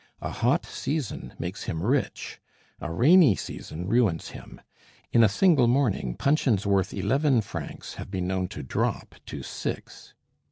A 0.19 0.31
hot 0.31 0.65
season 0.65 1.35
makes 1.37 1.65
him 1.65 1.83
rich, 1.83 2.41
a 2.79 2.91
rainy 2.91 3.35
season 3.35 3.85
ruins 3.87 4.29
him; 4.29 4.59
in 5.11 5.23
a 5.23 5.29
single 5.29 5.67
morning 5.67 6.15
puncheons 6.17 6.65
worth 6.65 6.91
eleven 6.91 7.39
francs 7.41 7.93
have 8.01 8.09
been 8.09 8.25
known 8.25 8.47
to 8.47 8.63
drop 8.63 9.13
to 9.27 9.43
six. 9.43 10.15